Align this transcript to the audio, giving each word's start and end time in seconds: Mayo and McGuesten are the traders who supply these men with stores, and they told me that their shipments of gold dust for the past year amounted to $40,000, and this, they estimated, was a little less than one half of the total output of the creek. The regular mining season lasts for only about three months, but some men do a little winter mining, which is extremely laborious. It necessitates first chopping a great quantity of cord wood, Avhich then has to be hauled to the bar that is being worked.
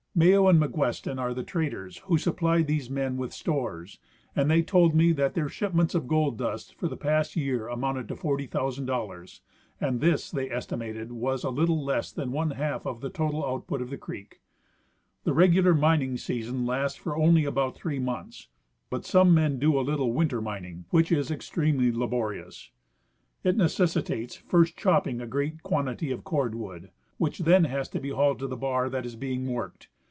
Mayo 0.13 0.49
and 0.49 0.61
McGuesten 0.61 1.17
are 1.21 1.33
the 1.33 1.41
traders 1.41 1.99
who 1.99 2.17
supply 2.17 2.61
these 2.63 2.89
men 2.89 3.15
with 3.15 3.31
stores, 3.31 3.97
and 4.35 4.51
they 4.51 4.61
told 4.61 4.93
me 4.93 5.13
that 5.13 5.35
their 5.35 5.47
shipments 5.47 5.95
of 5.95 6.05
gold 6.09 6.37
dust 6.37 6.75
for 6.75 6.89
the 6.89 6.97
past 6.97 7.37
year 7.37 7.69
amounted 7.69 8.09
to 8.09 8.15
$40,000, 8.15 9.39
and 9.79 10.01
this, 10.01 10.29
they 10.29 10.51
estimated, 10.51 11.13
was 11.13 11.45
a 11.45 11.49
little 11.49 11.81
less 11.81 12.11
than 12.11 12.33
one 12.33 12.51
half 12.51 12.85
of 12.85 12.99
the 12.99 13.09
total 13.09 13.45
output 13.45 13.81
of 13.81 13.89
the 13.89 13.97
creek. 13.97 14.41
The 15.23 15.31
regular 15.31 15.73
mining 15.73 16.17
season 16.17 16.65
lasts 16.65 16.97
for 16.97 17.15
only 17.15 17.45
about 17.45 17.77
three 17.77 17.97
months, 17.97 18.49
but 18.89 19.05
some 19.05 19.33
men 19.33 19.59
do 19.59 19.79
a 19.79 19.79
little 19.81 20.11
winter 20.11 20.41
mining, 20.41 20.83
which 20.89 21.13
is 21.13 21.31
extremely 21.31 21.89
laborious. 21.89 22.69
It 23.45 23.55
necessitates 23.55 24.35
first 24.35 24.75
chopping 24.77 25.21
a 25.21 25.25
great 25.25 25.63
quantity 25.63 26.11
of 26.11 26.25
cord 26.25 26.53
wood, 26.53 26.91
Avhich 27.17 27.45
then 27.45 27.63
has 27.63 27.87
to 27.89 28.01
be 28.01 28.09
hauled 28.09 28.39
to 28.39 28.47
the 28.47 28.57
bar 28.57 28.89
that 28.89 29.05
is 29.05 29.15
being 29.15 29.47
worked. 29.47 29.87